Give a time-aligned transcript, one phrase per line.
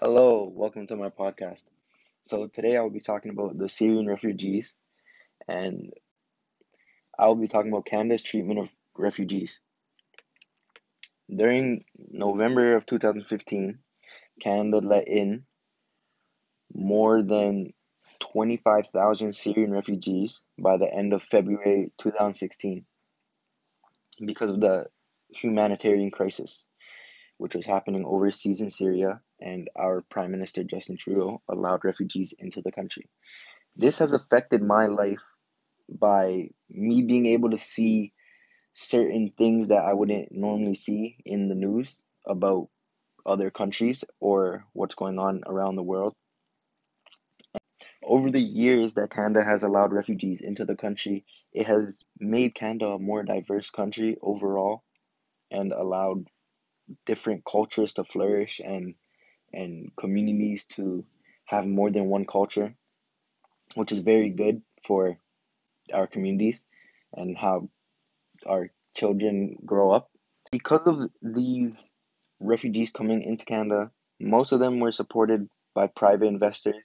[0.00, 1.64] Hello, welcome to my podcast.
[2.22, 4.76] So today I will be talking about the Syrian refugees
[5.48, 5.92] and
[7.18, 9.60] I will be talking about Canada's treatment of refugees.
[11.28, 13.80] During November of 2015,
[14.40, 15.44] Canada let in
[16.72, 17.72] more than
[18.36, 22.84] 25,000 Syrian refugees by the end of February 2016
[24.26, 24.84] because of the
[25.30, 26.66] humanitarian crisis
[27.38, 32.60] which was happening overseas in Syria, and our Prime Minister Justin Trudeau allowed refugees into
[32.60, 33.08] the country.
[33.74, 35.22] This has affected my life
[35.88, 38.12] by me being able to see
[38.74, 42.68] certain things that I wouldn't normally see in the news about
[43.24, 46.14] other countries or what's going on around the world.
[48.08, 52.92] Over the years that Canada has allowed refugees into the country, it has made Canada
[52.92, 54.84] a more diverse country overall
[55.50, 56.28] and allowed
[57.04, 58.94] different cultures to flourish and
[59.52, 61.04] and communities to
[61.46, 62.76] have more than one culture,
[63.74, 65.18] which is very good for
[65.92, 66.64] our communities
[67.12, 67.68] and how
[68.46, 70.10] our children grow up.
[70.52, 71.92] Because of these
[72.38, 76.84] refugees coming into Canada, most of them were supported by private investors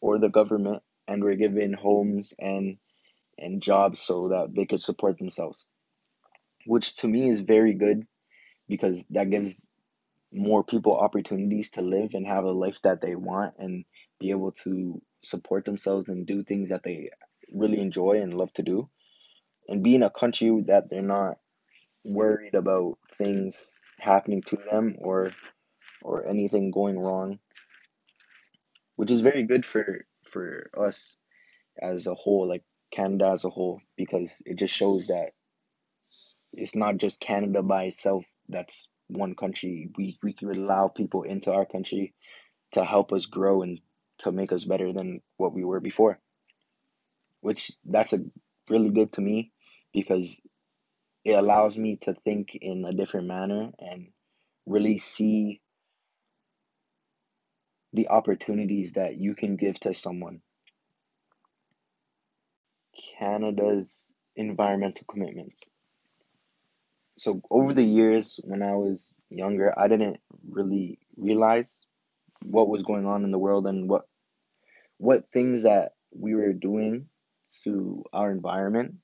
[0.00, 2.78] or the government and were given homes and
[3.38, 5.66] and jobs so that they could support themselves.
[6.66, 8.06] Which to me is very good
[8.68, 9.70] because that gives
[10.32, 13.84] more people opportunities to live and have a life that they want and
[14.20, 17.10] be able to support themselves and do things that they
[17.52, 18.88] really enjoy and love to do
[19.68, 21.38] and be in a country that they're not
[22.04, 25.30] worried about things happening to them or
[26.02, 27.38] or anything going wrong
[28.98, 31.16] which is very good for for us
[31.80, 35.30] as a whole like Canada as a whole because it just shows that
[36.52, 39.88] it's not just Canada by itself that's one country.
[39.96, 42.12] We we could allow people into our country
[42.72, 43.80] to help us grow and
[44.18, 46.18] to make us better than what we were before.
[47.40, 48.24] Which that's a
[48.68, 49.52] really good to me
[49.92, 50.40] because
[51.24, 54.08] it allows me to think in a different manner and
[54.66, 55.60] really see
[57.92, 60.40] the opportunities that you can give to someone.
[63.18, 65.70] Canada's environmental commitments
[67.18, 71.84] so over the years when I was younger, I didn't really realize
[72.44, 74.02] what was going on in the world and what
[74.98, 77.08] what things that we were doing
[77.64, 78.94] to our environment,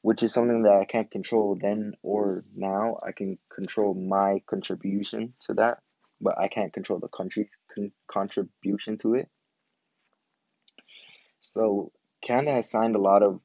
[0.00, 2.96] which is something that I can't control then or now.
[3.06, 5.80] I can control my contribution to that,
[6.20, 9.28] but I can't control the country's con- contribution to it.
[11.38, 13.42] So Canada has signed a lot of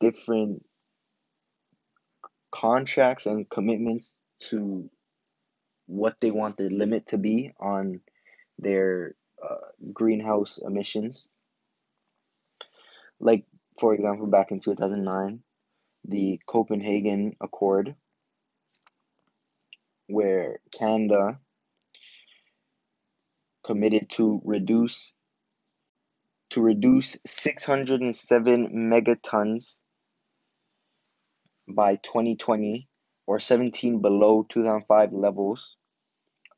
[0.00, 0.64] different
[2.52, 4.88] contracts and commitments to
[5.86, 8.00] what they want their limit to be on
[8.58, 11.26] their uh, greenhouse emissions.
[13.20, 13.44] Like,
[13.78, 15.40] for example, back in 2009,
[16.04, 17.94] the Copenhagen Accord,
[20.06, 21.38] where Canada
[23.64, 25.14] committed to reduce
[26.50, 29.80] to reduce 607 megatons
[31.66, 32.88] by 2020
[33.26, 35.76] or 17 below 2005 levels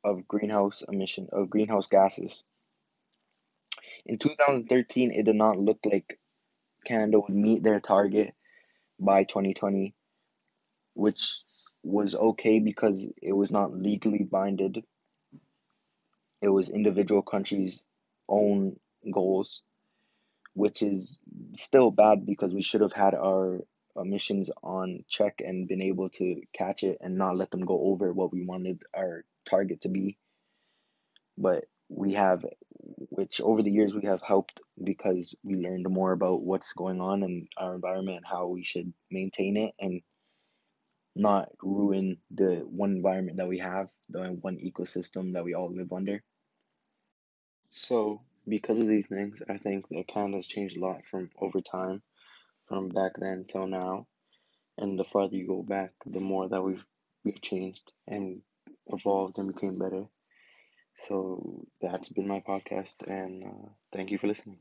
[0.03, 2.43] of greenhouse emission of greenhouse gases.
[4.05, 6.19] In 2013, it did not look like
[6.85, 8.33] Canada would meet their target
[8.99, 9.95] by 2020,
[10.93, 11.41] which
[11.87, 14.83] was okay because it was not legally binded.
[16.41, 17.85] It was individual countries'
[18.29, 18.77] own
[19.11, 19.61] goals,
[20.53, 21.19] which is
[21.53, 23.61] still bad because we should have had our
[23.95, 28.13] emissions on check and been able to catch it and not let them go over
[28.13, 30.17] what we wanted our target to be.
[31.37, 32.45] But we have,
[33.09, 37.23] which over the years we have helped because we learned more about what's going on
[37.23, 40.01] in our environment and how we should maintain it and
[41.17, 45.91] not ruin the one environment that we have, the one ecosystem that we all live
[45.91, 46.23] under.
[47.71, 51.61] So, because of these things, I think the Canada has changed a lot from over
[51.61, 52.01] time
[52.67, 54.07] from back then till now.
[54.77, 56.85] And the farther you go back, the more that we've
[57.23, 58.41] we've changed and
[58.87, 60.05] evolved and became better.
[60.95, 64.59] So that's been my podcast, and uh, thank you for listening.